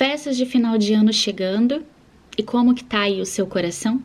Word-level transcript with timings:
Festas 0.00 0.34
de 0.34 0.46
final 0.46 0.78
de 0.78 0.94
ano 0.94 1.12
chegando 1.12 1.84
e 2.34 2.42
como 2.42 2.74
que 2.74 2.82
tá 2.82 3.00
aí 3.00 3.20
o 3.20 3.26
seu 3.26 3.46
coração? 3.46 4.02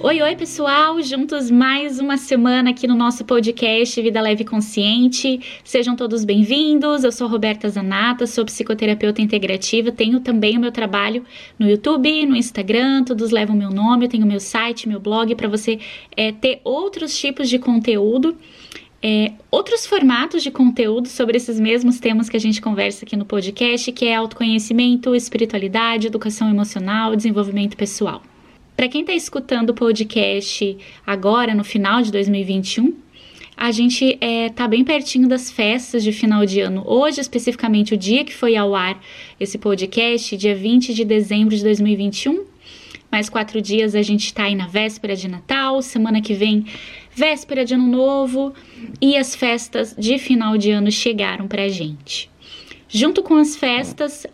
Oi, 0.00 0.22
oi, 0.22 0.34
pessoal! 0.34 1.02
Juntos 1.02 1.50
mais 1.50 2.00
uma 2.00 2.16
semana 2.16 2.70
aqui 2.70 2.86
no 2.86 2.94
nosso 2.94 3.22
podcast 3.26 4.00
Vida 4.00 4.18
Leve 4.18 4.46
Consciente. 4.46 5.40
Sejam 5.62 5.94
todos 5.94 6.24
bem-vindos. 6.24 7.04
Eu 7.04 7.12
sou 7.12 7.28
Roberta 7.28 7.68
Zanata, 7.68 8.26
sou 8.26 8.46
psicoterapeuta 8.46 9.20
integrativa. 9.20 9.92
Tenho 9.92 10.20
também 10.20 10.56
o 10.56 10.60
meu 10.60 10.72
trabalho 10.72 11.22
no 11.58 11.68
YouTube, 11.68 12.24
no 12.24 12.34
Instagram, 12.34 13.04
todos 13.04 13.30
levam 13.30 13.54
meu 13.54 13.68
nome. 13.68 14.06
Eu 14.06 14.08
tenho 14.08 14.24
meu 14.24 14.40
site, 14.40 14.88
meu 14.88 14.98
blog 14.98 15.34
para 15.34 15.48
você 15.48 15.78
é, 16.16 16.32
ter 16.32 16.62
outros 16.64 17.18
tipos 17.18 17.46
de 17.46 17.58
conteúdo. 17.58 18.34
É, 19.00 19.32
outros 19.50 19.86
formatos 19.86 20.42
de 20.42 20.50
conteúdo 20.50 21.06
sobre 21.08 21.36
esses 21.36 21.60
mesmos 21.60 22.00
temas 22.00 22.28
que 22.28 22.36
a 22.36 22.40
gente 22.40 22.60
conversa 22.60 23.04
aqui 23.04 23.16
no 23.16 23.24
podcast, 23.24 23.92
que 23.92 24.06
é 24.06 24.14
autoconhecimento, 24.14 25.14
espiritualidade, 25.14 26.08
educação 26.08 26.50
emocional, 26.50 27.14
desenvolvimento 27.14 27.76
pessoal. 27.76 28.22
Para 28.76 28.88
quem 28.88 29.02
está 29.02 29.12
escutando 29.12 29.70
o 29.70 29.74
podcast 29.74 30.76
agora, 31.06 31.54
no 31.54 31.62
final 31.62 32.02
de 32.02 32.10
2021, 32.10 32.94
a 33.56 33.72
gente 33.72 34.04
está 34.04 34.26
é, 34.26 34.48
tá 34.50 34.68
bem 34.68 34.84
pertinho 34.84 35.28
das 35.28 35.50
festas 35.50 36.04
de 36.04 36.12
final 36.12 36.46
de 36.46 36.60
ano. 36.60 36.84
Hoje, 36.86 37.20
especificamente, 37.20 37.94
o 37.94 37.96
dia 37.96 38.24
que 38.24 38.32
foi 38.32 38.56
ao 38.56 38.74
ar 38.74 39.00
esse 39.40 39.58
podcast, 39.58 40.36
dia 40.36 40.54
20 40.54 40.94
de 40.94 41.04
dezembro 41.04 41.56
de 41.56 41.64
2021. 41.64 42.44
Mais 43.10 43.28
quatro 43.28 43.60
dias 43.60 43.96
a 43.96 44.02
gente 44.02 44.26
está 44.26 44.44
aí 44.44 44.54
na 44.54 44.68
véspera 44.68 45.16
de 45.16 45.26
Natal, 45.26 45.82
semana 45.82 46.20
que 46.20 46.34
vem, 46.34 46.66
véspera 47.18 47.64
de 47.64 47.74
Ano 47.74 47.88
Novo, 47.88 48.54
e 49.00 49.16
as 49.16 49.34
festas 49.34 49.94
de 49.98 50.18
final 50.18 50.56
de 50.56 50.70
ano 50.70 50.90
chegaram 50.90 51.48
para 51.48 51.64
a 51.64 51.68
gente. 51.68 52.30
Junto 52.88 53.22
com 53.22 53.34
as 53.34 53.56
festas, 53.56 54.24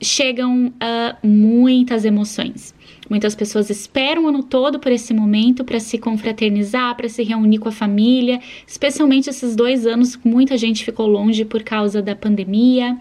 chegam 0.00 0.66
uh, 0.66 1.26
muitas 1.26 2.04
emoções. 2.04 2.74
Muitas 3.08 3.34
pessoas 3.34 3.70
esperam 3.70 4.24
o 4.24 4.28
ano 4.28 4.42
todo 4.42 4.78
por 4.78 4.92
esse 4.92 5.14
momento 5.14 5.64
para 5.64 5.80
se 5.80 5.98
confraternizar, 5.98 6.96
para 6.96 7.08
se 7.08 7.22
reunir 7.22 7.58
com 7.58 7.68
a 7.68 7.72
família, 7.72 8.40
especialmente 8.66 9.30
esses 9.30 9.56
dois 9.56 9.86
anos 9.86 10.14
que 10.14 10.28
muita 10.28 10.56
gente 10.56 10.84
ficou 10.84 11.06
longe 11.06 11.44
por 11.44 11.62
causa 11.62 12.02
da 12.02 12.14
pandemia. 12.14 12.98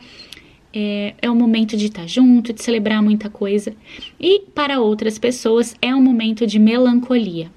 É, 0.73 1.13
é 1.21 1.29
um 1.29 1.35
momento 1.35 1.75
de 1.75 1.87
estar 1.87 2.07
junto, 2.07 2.53
de 2.53 2.63
celebrar 2.63 3.03
muita 3.03 3.29
coisa. 3.29 3.73
E 4.19 4.41
para 4.55 4.79
outras 4.79 5.19
pessoas 5.19 5.75
é 5.81 5.93
um 5.93 6.01
momento 6.01 6.47
de 6.47 6.57
melancolia. 6.57 7.51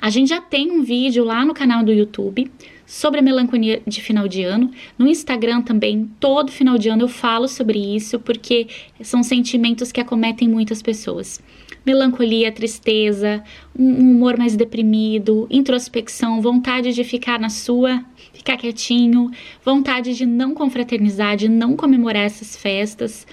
A 0.00 0.10
gente 0.10 0.28
já 0.28 0.40
tem 0.40 0.70
um 0.70 0.82
vídeo 0.82 1.24
lá 1.24 1.44
no 1.44 1.52
canal 1.52 1.82
do 1.82 1.92
YouTube 1.92 2.50
sobre 2.86 3.18
a 3.18 3.22
melancolia 3.22 3.82
de 3.84 4.00
final 4.00 4.28
de 4.28 4.44
ano. 4.44 4.70
No 4.96 5.08
Instagram 5.08 5.60
também, 5.60 6.08
todo 6.20 6.52
final 6.52 6.78
de 6.78 6.88
ano 6.88 7.02
eu 7.02 7.08
falo 7.08 7.48
sobre 7.48 7.78
isso, 7.78 8.18
porque 8.20 8.68
são 9.02 9.22
sentimentos 9.24 9.90
que 9.90 10.00
acometem 10.00 10.48
muitas 10.48 10.80
pessoas. 10.80 11.40
Melancolia, 11.84 12.52
tristeza, 12.52 13.42
um 13.76 14.12
humor 14.12 14.38
mais 14.38 14.54
deprimido, 14.54 15.48
introspecção, 15.50 16.40
vontade 16.40 16.94
de 16.94 17.02
ficar 17.02 17.40
na 17.40 17.48
sua, 17.48 18.04
ficar 18.32 18.56
quietinho, 18.56 19.30
vontade 19.64 20.14
de 20.14 20.24
não 20.24 20.54
confraternizar, 20.54 21.36
de 21.36 21.48
não 21.48 21.76
comemorar 21.76 22.24
essas 22.24 22.56
festas. 22.56 23.26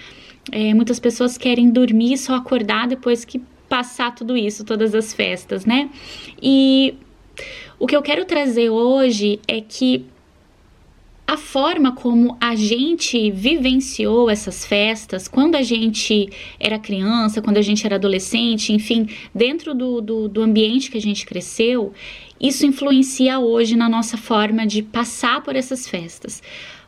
É, 0.50 0.74
muitas 0.74 0.98
pessoas 0.98 1.38
querem 1.38 1.70
dormir 1.70 2.12
e 2.12 2.18
só 2.18 2.34
acordar 2.34 2.88
depois 2.88 3.24
que 3.24 3.40
passar 3.68 4.14
tudo 4.14 4.36
isso, 4.36 4.64
todas 4.64 4.94
as 4.94 5.12
festas, 5.12 5.64
né? 5.64 5.90
E 6.40 6.94
o 7.78 7.86
que 7.86 7.96
eu 7.96 8.02
quero 8.02 8.24
trazer 8.24 8.70
hoje 8.70 9.40
é 9.46 9.60
que 9.60 10.06
a 11.26 11.36
forma 11.36 11.90
como 11.92 12.36
a 12.40 12.54
gente 12.54 13.32
vivenciou 13.32 14.30
essas 14.30 14.64
festas, 14.64 15.26
quando 15.26 15.56
a 15.56 15.62
gente 15.62 16.30
era 16.60 16.78
criança, 16.78 17.42
quando 17.42 17.56
a 17.56 17.62
gente 17.62 17.84
era 17.84 17.96
adolescente, 17.96 18.72
enfim, 18.72 19.08
dentro 19.34 19.74
do, 19.74 20.00
do, 20.00 20.28
do, 20.28 20.40
ambiente 20.40 20.88
que 20.88 20.96
a 20.96 21.00
gente 21.00 21.26
cresceu, 21.26 21.92
isso 22.40 22.64
influencia 22.64 23.40
hoje 23.40 23.74
na 23.74 23.88
nossa 23.88 24.16
forma 24.16 24.64
de 24.64 24.82
passar 24.82 25.42
por 25.42 25.56
essas 25.56 25.88
festas. 25.88 26.40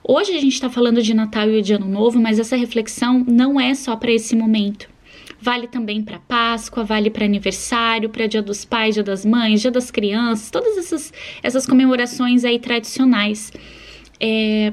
Hoje 0.05 0.31
a 0.33 0.41
gente 0.41 0.55
está 0.55 0.71
falando 0.71 1.03
de 1.03 1.13
Natal 1.13 1.51
e 1.51 1.61
de 1.61 1.73
Ano 1.73 1.89
Novo, 1.89 2.21
mas 2.21 2.39
essa 2.39 2.55
reflexão 2.55 3.25
não 3.27 3.61
é 3.61 3.75
só 3.75 3.97
para 3.97 4.13
esse 4.13 4.37
momento. 4.37 4.89
Vale 5.41 5.69
também 5.69 6.03
para 6.03 6.19
Páscoa, 6.19 6.85
vale 6.85 7.11
para 7.11 7.25
aniversário, 7.25 8.09
para 8.09 8.27
Dia 8.27 8.43
dos 8.43 8.65
Pais, 8.65 8.95
Dia 8.95 9.05
das 9.05 9.25
Mães, 9.25 9.61
Dia 9.61 9.71
das 9.71 9.91
Crianças, 9.91 10.51
todas 10.51 10.77
essas, 10.77 11.13
essas 11.43 11.67
comemorações 11.67 12.45
aí 12.45 12.59
tradicionais. 12.59 13.53
É, 14.21 14.73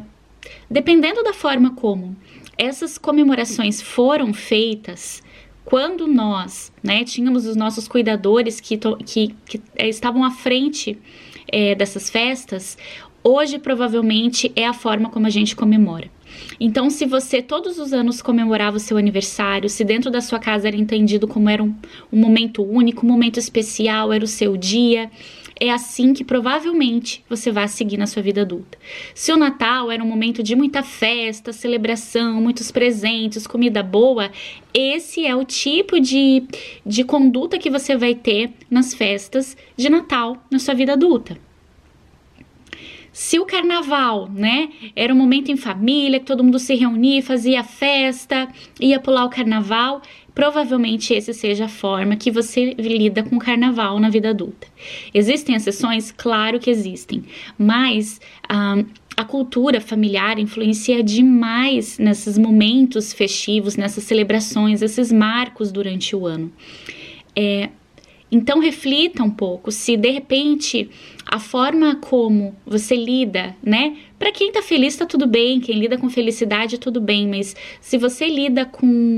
dependendo 0.70 1.22
da 1.24 1.34
forma 1.34 1.76
como 1.76 2.16
essas 2.58 2.98
comemorações 2.98 3.82
foram 3.82 4.34
feitas, 4.34 5.22
quando 5.64 6.08
nós 6.08 6.72
né, 6.84 7.04
tínhamos 7.04 7.46
os 7.46 7.56
nossos 7.56 7.88
cuidadores 7.88 8.60
que, 8.60 8.78
que, 9.06 9.36
que 9.46 9.62
é, 9.76 9.90
estavam 9.90 10.24
à 10.24 10.32
frente 10.32 10.98
é, 11.48 11.76
dessas 11.76 12.10
festas, 12.10 12.78
hoje 13.24 13.60
provavelmente 13.60 14.52
é 14.56 14.66
a 14.66 14.74
forma 14.74 15.10
como 15.10 15.26
a 15.26 15.30
gente 15.30 15.56
comemora. 15.56 16.10
Então, 16.60 16.90
se 16.90 17.06
você 17.06 17.42
todos 17.42 17.78
os 17.78 17.94
anos 17.94 18.22
comemorava 18.22 18.78
o 18.78 18.80
seu 18.80 18.98
aniversário, 18.98 19.70
se 19.70 19.84
dentro 19.84 20.10
da 20.10 20.22
sua 20.22 20.40
casa 20.40 20.68
era 20.68 20.78
entendido 20.78 21.28
como 21.28 21.50
era 21.50 21.64
um, 21.64 21.74
um 22.12 22.20
momento 22.20 22.64
único, 22.64 23.06
um 23.06 23.10
momento 23.10 23.40
especial, 23.40 24.12
era 24.12 24.24
o 24.24 24.28
seu 24.28 24.56
dia, 24.58 25.10
é 25.60 25.72
assim 25.72 26.14
que 26.14 26.24
provavelmente 26.24 27.24
você 27.30 27.52
vai 27.52 27.68
seguir 27.68 27.98
na 27.98 28.08
sua 28.08 28.22
vida 28.22 28.42
adulta. 28.42 28.78
Se 29.14 29.32
o 29.32 29.38
Natal 29.38 29.90
era 29.92 30.04
um 30.04 30.08
momento 30.08 30.44
de 30.44 30.56
muita 30.56 30.84
festa, 30.84 31.54
celebração, 31.54 32.42
muitos 32.42 32.72
presentes, 32.72 33.48
comida 33.48 33.82
boa, 33.82 34.32
esse 34.74 35.26
é 35.26 35.36
o 35.36 35.46
tipo 35.46 36.00
de, 36.00 36.44
de 36.86 37.04
conduta 37.04 37.58
que 37.58 37.70
você 37.70 37.96
vai 37.96 38.14
ter 38.14 38.52
nas 38.70 38.94
festas 38.94 39.56
de 39.78 39.90
Natal 39.90 40.38
na 40.52 40.60
sua 40.60 40.74
vida 40.74 40.94
adulta. 40.94 41.38
Se 43.18 43.40
o 43.40 43.46
carnaval, 43.46 44.30
né, 44.30 44.68
era 44.94 45.14
um 45.14 45.18
momento 45.18 45.50
em 45.50 45.56
família, 45.56 46.20
que 46.20 46.26
todo 46.26 46.44
mundo 46.44 46.60
se 46.60 46.76
reunia, 46.76 47.24
fazia 47.24 47.64
festa, 47.64 48.46
ia 48.78 49.00
pular 49.00 49.24
o 49.24 49.30
carnaval, 49.30 50.02
provavelmente 50.34 51.14
esse 51.14 51.34
seja 51.34 51.64
a 51.64 51.70
forma 51.70 52.18
que 52.18 52.30
você 52.30 52.74
lida 52.74 53.24
com 53.24 53.38
o 53.38 53.40
carnaval 53.40 54.02
na 54.02 54.10
vida 54.10 54.32
adulta. 54.32 54.68
Existem 55.14 55.56
exceções? 55.56 56.12
Claro 56.12 56.60
que 56.60 56.70
existem, 56.70 57.24
mas 57.58 58.20
ah, 58.50 58.84
a 59.16 59.24
cultura 59.24 59.80
familiar 59.80 60.38
influencia 60.38 61.02
demais 61.02 61.98
nesses 61.98 62.38
momentos 62.38 63.14
festivos, 63.14 63.78
nessas 63.78 64.04
celebrações, 64.04 64.82
esses 64.82 65.10
marcos 65.10 65.72
durante 65.72 66.18
o 66.18 66.28
ano. 66.28 66.52
É, 67.34 67.70
então 68.30 68.60
reflita 68.60 69.24
um 69.24 69.30
pouco 69.30 69.72
se 69.72 69.96
de 69.96 70.12
repente 70.12 70.90
a 71.26 71.40
forma 71.40 71.96
como 71.96 72.56
você 72.66 72.96
lida, 72.96 73.56
né? 73.64 73.98
Para 74.20 74.32
quem 74.32 74.52
tá 74.52 74.62
feliz 74.62 74.96
tá 74.96 75.06
tudo 75.06 75.26
bem, 75.26 75.60
quem 75.60 75.80
lida 75.80 75.98
com 75.98 76.10
felicidade 76.10 76.78
tudo 76.78 77.02
bem, 77.02 77.28
mas 77.28 77.56
se 77.82 77.98
você 77.98 78.28
lida 78.28 78.66
com 78.66 79.18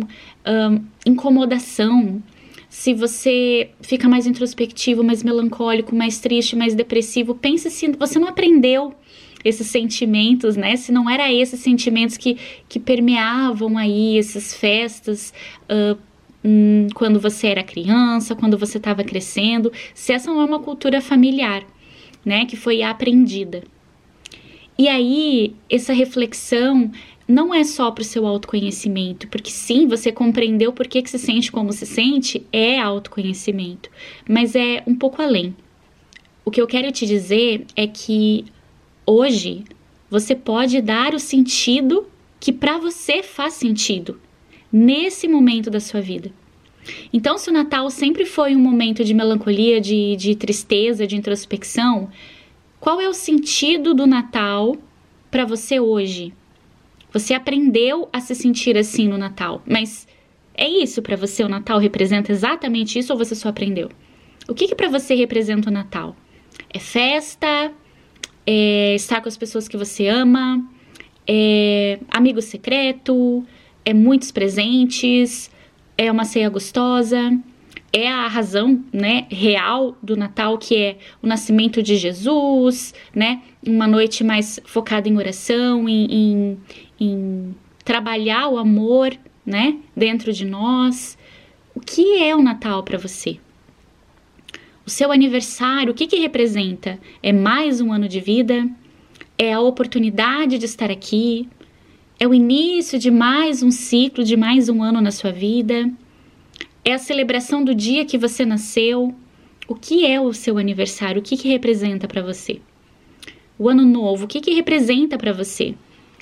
incomodação, 1.05 2.21
se 2.69 2.93
você 2.93 3.71
fica 3.81 4.07
mais 4.07 4.25
introspectivo, 4.25 5.03
mais 5.03 5.21
melancólico, 5.21 5.95
mais 5.95 6.19
triste, 6.19 6.55
mais 6.55 6.73
depressivo, 6.73 7.35
pense 7.35 7.69
se 7.69 7.91
você 7.91 8.17
não 8.17 8.27
aprendeu 8.27 8.93
esses 9.43 9.67
sentimentos, 9.67 10.55
né? 10.55 10.75
Se 10.75 10.91
não 10.91 11.09
era 11.09 11.31
esses 11.31 11.59
sentimentos 11.59 12.17
que, 12.17 12.37
que 12.67 12.79
permeavam 12.79 13.77
aí 13.77 14.17
essas 14.17 14.53
festas 14.53 15.33
uh, 15.69 15.97
quando 16.93 17.19
você 17.19 17.47
era 17.47 17.63
criança, 17.63 18.35
quando 18.35 18.57
você 18.57 18.77
estava 18.77 19.03
crescendo, 19.03 19.71
se 19.93 20.13
essa 20.13 20.31
não 20.31 20.41
é 20.41 20.45
uma 20.45 20.59
cultura 20.59 21.01
familiar 21.01 21.65
né, 22.27 22.45
que 22.45 22.57
foi 22.57 22.83
aprendida. 22.83 23.63
E 24.77 24.89
aí, 24.89 25.55
essa 25.69 25.93
reflexão 25.93 26.91
não 27.25 27.55
é 27.55 27.63
só 27.63 27.89
para 27.89 28.01
o 28.01 28.05
seu 28.05 28.27
autoconhecimento, 28.27 29.29
porque 29.29 29.49
sim, 29.49 29.87
você 29.87 30.11
compreendeu 30.11 30.73
por 30.73 30.87
que, 30.87 31.01
que 31.01 31.09
se 31.09 31.17
sente 31.17 31.49
como 31.49 31.71
se 31.71 31.85
sente, 31.85 32.45
é 32.51 32.79
autoconhecimento, 32.79 33.89
mas 34.27 34.55
é 34.55 34.83
um 34.85 34.93
pouco 34.93 35.21
além. 35.21 35.55
O 36.43 36.51
que 36.51 36.61
eu 36.61 36.67
quero 36.67 36.91
te 36.91 37.05
dizer 37.05 37.65
é 37.77 37.87
que 37.87 38.43
hoje 39.05 39.63
você 40.09 40.35
pode 40.35 40.81
dar 40.81 41.13
o 41.13 41.19
sentido 41.19 42.07
que 42.39 42.51
para 42.51 42.77
você 42.77 43.23
faz 43.23 43.53
sentido 43.53 44.19
nesse 44.71 45.29
momento 45.29 45.69
da 45.69 45.79
sua 45.79 46.01
vida. 46.01 46.29
Então, 47.11 47.37
se 47.37 47.49
o 47.49 47.53
Natal 47.53 47.89
sempre 47.89 48.25
foi 48.25 48.55
um 48.55 48.59
momento 48.59 49.03
de 49.03 49.13
melancolia, 49.13 49.79
de, 49.81 50.15
de 50.15 50.35
tristeza, 50.35 51.07
de 51.07 51.15
introspecção, 51.15 52.09
qual 52.79 53.01
é 53.01 53.07
o 53.07 53.13
sentido 53.13 53.93
do 53.93 54.05
Natal 54.05 54.75
para 55.29 55.45
você 55.45 55.79
hoje? 55.79 56.33
Você 57.11 57.33
aprendeu 57.33 58.07
a 58.11 58.19
se 58.19 58.35
sentir 58.35 58.77
assim 58.77 59.07
no 59.07 59.17
Natal, 59.17 59.61
mas 59.65 60.07
é 60.53 60.67
isso 60.67 61.01
para 61.01 61.15
você? 61.15 61.43
O 61.43 61.49
Natal 61.49 61.79
representa 61.79 62.31
exatamente 62.31 62.99
isso 62.99 63.13
ou 63.13 63.19
você 63.19 63.35
só 63.35 63.49
aprendeu? 63.49 63.89
O 64.47 64.53
que, 64.53 64.67
que 64.67 64.75
para 64.75 64.89
você 64.89 65.15
representa 65.15 65.69
o 65.69 65.73
Natal? 65.73 66.15
É 66.69 66.79
festa? 66.79 67.73
é 68.47 68.95
estar 68.95 69.21
com 69.21 69.27
as 69.27 69.35
pessoas 69.35 69.67
que 69.67 69.75
você 69.75 70.07
ama, 70.07 70.65
é 71.27 71.99
amigo 72.09 72.41
secreto, 72.41 73.45
é 73.83 73.93
muitos 73.93 74.31
presentes, 74.31 75.51
é 75.97 76.11
uma 76.11 76.25
ceia 76.25 76.49
gostosa, 76.49 77.37
é 77.91 78.07
a 78.07 78.27
razão, 78.27 78.83
né, 78.93 79.25
real 79.29 79.97
do 80.03 80.15
Natal, 80.15 80.57
que 80.57 80.75
é 80.75 80.97
o 81.21 81.27
nascimento 81.27 81.81
de 81.81 81.95
Jesus, 81.95 82.93
né, 83.15 83.41
uma 83.65 83.87
noite 83.87 84.23
mais 84.23 84.59
focada 84.65 85.09
em 85.09 85.17
oração, 85.17 85.87
em, 85.89 86.05
em, 86.13 86.57
em 86.99 87.55
trabalhar 87.83 88.49
o 88.49 88.57
amor, 88.57 89.17
né, 89.45 89.77
dentro 89.95 90.31
de 90.31 90.45
nós. 90.45 91.17
O 91.73 91.79
que 91.79 92.21
é 92.21 92.35
o 92.35 92.41
Natal 92.41 92.83
para 92.83 92.97
você? 92.97 93.39
O 94.85 94.89
seu 94.89 95.11
aniversário, 95.11 95.91
o 95.91 95.95
que, 95.95 96.07
que 96.07 96.17
representa? 96.17 96.99
É 97.21 97.33
mais 97.33 97.81
um 97.81 97.91
ano 97.91 98.07
de 98.07 98.19
vida? 98.19 98.69
É 99.37 99.53
a 99.53 99.59
oportunidade 99.59 100.57
de 100.57 100.65
estar 100.65 100.91
aqui? 100.91 101.47
É 102.19 102.27
o 102.27 102.33
início 102.33 102.97
de 102.97 103.11
mais 103.11 103.61
um 103.61 103.69
ciclo, 103.69 104.23
de 104.23 104.35
mais 104.35 104.69
um 104.69 104.81
ano 104.81 104.99
na 104.99 105.11
sua 105.11 105.31
vida? 105.31 105.87
É 106.83 106.93
a 106.93 106.97
celebração 106.97 107.63
do 107.63 107.75
dia 107.75 108.05
que 108.05 108.17
você 108.17 108.43
nasceu? 108.43 109.13
O 109.67 109.75
que 109.75 110.03
é 110.03 110.19
o 110.19 110.33
seu 110.33 110.57
aniversário? 110.57 111.19
O 111.19 111.23
que, 111.23 111.37
que 111.37 111.47
representa 111.47 112.07
para 112.07 112.23
você? 112.23 112.59
O 113.59 113.69
ano 113.69 113.85
novo, 113.85 114.25
o 114.25 114.27
que, 114.27 114.41
que 114.41 114.51
representa 114.51 115.15
para 115.15 115.31
você? 115.31 115.75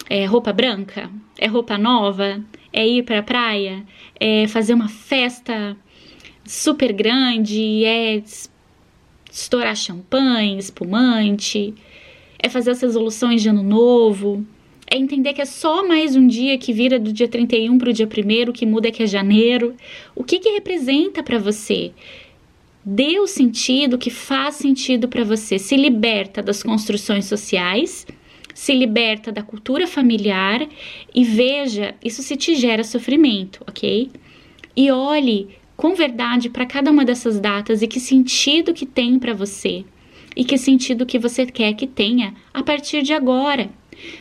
É 0.09 0.25
roupa 0.25 0.51
branca? 0.51 1.09
É 1.37 1.47
roupa 1.47 1.77
nova? 1.77 2.43
É 2.73 2.85
ir 2.85 3.03
para 3.03 3.19
a 3.19 3.23
praia? 3.23 3.85
É 4.19 4.49
fazer 4.49 4.73
uma 4.73 4.89
festa 4.89 5.77
super 6.43 6.91
grande? 6.91 7.85
É 7.85 8.21
estourar 9.31 9.77
champanhe, 9.77 10.57
espumante, 10.57 11.73
é 12.37 12.49
fazer 12.49 12.71
as 12.71 12.81
resoluções 12.81 13.41
de 13.41 13.47
ano 13.47 13.63
novo, 13.63 14.45
é 14.87 14.97
entender 14.97 15.33
que 15.33 15.41
é 15.41 15.45
só 15.45 15.87
mais 15.87 16.15
um 16.15 16.27
dia 16.27 16.57
que 16.57 16.71
vira 16.71 16.99
do 16.99 17.11
dia 17.11 17.27
31 17.27 17.77
para 17.77 17.89
o 17.89 17.93
dia 17.93 18.07
1 18.07 18.51
que 18.51 18.65
muda 18.65 18.91
que 18.91 19.03
é 19.03 19.07
janeiro. 19.07 19.75
O 20.15 20.23
que, 20.23 20.39
que 20.39 20.49
representa 20.49 21.23
para 21.23 21.39
você? 21.39 21.91
Dê 22.83 23.19
o 23.19 23.25
sentido 23.25 23.97
que 23.97 24.11
faz 24.11 24.55
sentido 24.55 25.07
para 25.07 25.23
você. 25.23 25.57
Se 25.57 25.75
liberta 25.75 26.41
das 26.43 26.61
construções 26.61 27.25
sociais, 27.25 28.05
se 28.53 28.73
liberta 28.73 29.31
da 29.31 29.41
cultura 29.41 29.87
familiar 29.87 30.67
e 31.13 31.23
veja 31.23 31.95
isso 32.03 32.21
se 32.21 32.37
te 32.37 32.55
gera 32.55 32.83
sofrimento, 32.83 33.63
ok? 33.67 34.11
E 34.77 34.91
olhe 34.91 35.49
com 35.75 35.95
verdade 35.95 36.49
para 36.49 36.65
cada 36.65 36.91
uma 36.91 37.03
dessas 37.03 37.39
datas 37.39 37.81
e 37.81 37.87
que 37.87 37.99
sentido 37.99 38.73
que 38.73 38.85
tem 38.85 39.17
para 39.17 39.33
você 39.33 39.83
e 40.35 40.43
que 40.43 40.57
sentido 40.57 41.05
que 41.05 41.17
você 41.17 41.45
quer 41.45 41.73
que 41.73 41.87
tenha 41.87 42.33
a 42.53 42.61
partir 42.61 43.01
de 43.01 43.13
agora. 43.13 43.69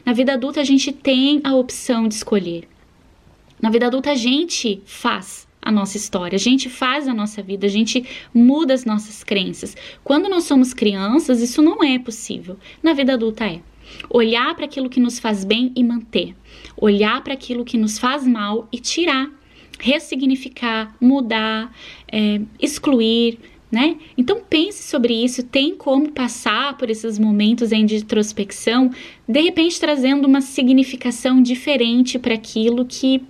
Na 0.04 0.12
vida 0.12 0.34
adulta 0.34 0.60
a 0.60 0.64
gente 0.64 0.92
tem 0.92 1.40
a 1.44 1.54
opção 1.54 2.08
de 2.08 2.14
escolher. 2.14 2.68
Na 3.60 3.70
vida 3.70 3.86
adulta 3.86 4.10
a 4.10 4.14
gente 4.14 4.82
faz 4.84 5.46
a 5.60 5.72
nossa 5.72 5.96
história, 5.96 6.36
a 6.36 6.38
gente 6.38 6.68
faz 6.68 7.08
a 7.08 7.14
nossa 7.14 7.42
vida, 7.42 7.66
a 7.66 7.70
gente 7.70 8.04
muda 8.34 8.74
as 8.74 8.84
nossas 8.84 9.24
crenças. 9.24 9.74
Quando 10.02 10.28
nós 10.28 10.44
somos 10.44 10.74
crianças, 10.74 11.40
isso 11.40 11.62
não 11.62 11.82
é 11.82 11.98
possível. 11.98 12.58
Na 12.82 12.92
vida 12.92 13.14
adulta 13.14 13.46
é. 13.46 13.60
Olhar 14.10 14.54
para 14.54 14.64
aquilo 14.64 14.90
que 14.90 15.00
nos 15.00 15.18
faz 15.18 15.44
bem 15.44 15.72
e 15.74 15.82
manter. 15.82 16.34
Olhar 16.76 17.22
para 17.22 17.32
aquilo 17.32 17.64
que 17.64 17.78
nos 17.78 17.98
faz 17.98 18.26
mal 18.26 18.68
e 18.70 18.78
tirar 18.78 19.30
ressignificar, 19.78 20.94
mudar, 21.00 21.74
é, 22.10 22.40
excluir, 22.60 23.38
né? 23.70 23.96
Então 24.16 24.40
pense 24.48 24.82
sobre 24.82 25.12
isso, 25.12 25.42
tem 25.42 25.74
como 25.74 26.10
passar 26.10 26.76
por 26.76 26.90
esses 26.90 27.18
momentos 27.18 27.70
de 27.70 27.96
introspecção, 27.96 28.90
de 29.28 29.40
repente 29.40 29.80
trazendo 29.80 30.26
uma 30.26 30.40
significação 30.40 31.42
diferente 31.42 32.18
para 32.18 32.34
aquilo 32.34 32.84
que 32.84 33.22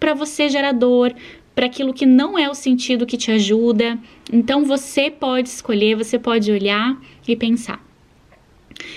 para 0.00 0.12
você 0.12 0.48
gera 0.48 0.72
dor, 0.72 1.14
para 1.54 1.66
aquilo 1.66 1.94
que 1.94 2.04
não 2.04 2.38
é 2.38 2.50
o 2.50 2.54
sentido 2.54 3.06
que 3.06 3.16
te 3.16 3.30
ajuda. 3.30 3.98
Então 4.32 4.64
você 4.64 5.10
pode 5.10 5.48
escolher, 5.48 5.94
você 5.94 6.18
pode 6.18 6.50
olhar 6.50 7.00
e 7.26 7.36
pensar. 7.36 7.82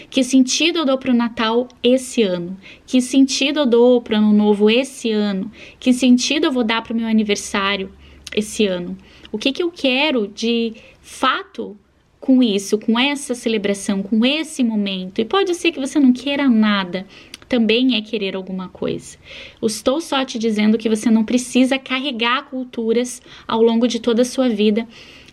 Que 0.09 0.23
sentido 0.23 0.79
eu 0.79 0.85
dou 0.85 0.97
para 0.97 1.11
o 1.11 1.15
Natal 1.15 1.67
esse 1.83 2.23
ano? 2.23 2.57
Que 2.85 2.99
sentido 2.99 3.59
eu 3.59 3.65
dou 3.65 4.01
para 4.01 4.15
o 4.15 4.17
Ano 4.17 4.33
Novo 4.33 4.69
esse 4.69 5.11
ano? 5.11 5.51
Que 5.79 5.93
sentido 5.93 6.45
eu 6.45 6.51
vou 6.51 6.63
dar 6.63 6.81
para 6.81 6.93
o 6.93 6.95
meu 6.95 7.07
aniversário 7.07 7.91
esse 8.37 8.65
ano? 8.65 8.97
O 9.31 9.37
que, 9.37 9.51
que 9.51 9.61
eu 9.61 9.71
quero 9.71 10.27
de 10.27 10.73
fato 11.01 11.77
com 12.19 12.41
isso, 12.41 12.77
com 12.77 12.97
essa 12.97 13.35
celebração, 13.35 14.01
com 14.01 14.25
esse 14.25 14.63
momento? 14.63 15.19
E 15.19 15.25
pode 15.25 15.53
ser 15.55 15.71
que 15.71 15.79
você 15.79 15.99
não 15.99 16.13
queira 16.13 16.47
nada, 16.47 17.05
também 17.49 17.95
é 17.95 18.01
querer 18.01 18.35
alguma 18.35 18.67
coisa. 18.69 19.17
estou 19.61 20.01
só 20.01 20.23
te 20.25 20.37
dizendo 20.37 20.77
que 20.77 20.89
você 20.89 21.09
não 21.09 21.23
precisa 21.23 21.79
carregar 21.79 22.49
culturas 22.49 23.21
ao 23.47 23.61
longo 23.61 23.87
de 23.87 23.99
toda 23.99 24.21
a 24.21 24.25
sua 24.25 24.49
vida 24.49 24.87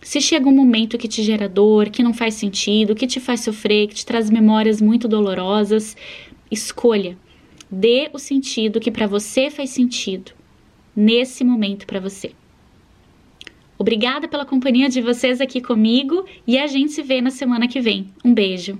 se 0.04 0.20
chega 0.20 0.46
um 0.46 0.54
momento 0.54 0.98
que 0.98 1.08
te 1.08 1.22
gera 1.22 1.48
dor, 1.48 1.88
que 1.88 2.02
não 2.02 2.12
faz 2.12 2.34
sentido, 2.34 2.94
que 2.94 3.06
te 3.06 3.18
faz 3.18 3.40
sofrer, 3.40 3.88
que 3.88 3.94
te 3.94 4.04
traz 4.04 4.28
memórias 4.28 4.80
muito 4.80 5.08
dolorosas, 5.08 5.96
escolha. 6.50 7.16
Dê 7.70 8.10
o 8.12 8.18
sentido 8.18 8.78
que 8.78 8.90
para 8.90 9.06
você 9.06 9.50
faz 9.50 9.70
sentido 9.70 10.32
nesse 10.94 11.42
momento 11.42 11.86
para 11.86 12.00
você. 12.00 12.32
Obrigada 13.84 14.26
pela 14.26 14.46
companhia 14.46 14.88
de 14.88 15.02
vocês 15.02 15.42
aqui 15.42 15.60
comigo 15.60 16.25
e 16.46 16.56
a 16.56 16.66
gente 16.66 16.92
se 16.92 17.02
vê 17.02 17.20
na 17.20 17.31
semana 17.31 17.69
que 17.69 17.82
vem. 17.82 18.06
Um 18.25 18.32
beijo. 18.32 18.78